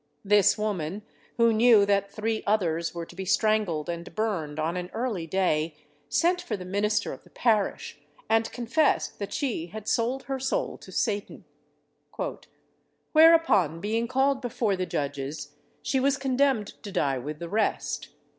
This 0.25 0.57
woman, 0.57 1.03
who 1.37 1.53
knew 1.53 1.85
that 1.85 2.09
three 2.09 2.41
others 2.47 2.95
were 2.95 3.05
to 3.05 3.15
be 3.15 3.23
strangled 3.23 3.87
and 3.87 4.15
burned 4.15 4.57
on 4.59 4.75
an 4.75 4.89
early 4.95 5.27
day, 5.27 5.75
sent 6.09 6.41
for 6.41 6.57
the 6.57 6.65
minister 6.65 7.13
of 7.13 7.23
the 7.23 7.29
parish, 7.29 7.99
and 8.27 8.51
confessed 8.51 9.19
that 9.19 9.31
she 9.31 9.67
had 9.67 9.87
sold 9.87 10.23
her 10.23 10.39
soul 10.39 10.79
to 10.79 10.91
Satan. 10.91 11.45
"Whereupon 13.11 13.79
being 13.79 14.07
called 14.07 14.41
before 14.41 14.75
the 14.75 14.87
judges, 14.87 15.53
she 15.83 15.99
was 15.99 16.17
condemned 16.17 16.81
to 16.81 16.91
die 16.91 17.19
with 17.19 17.37
the 17.37 17.47
rest. 17.47 18.07